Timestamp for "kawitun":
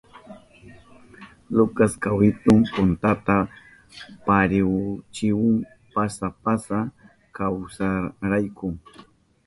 2.03-2.59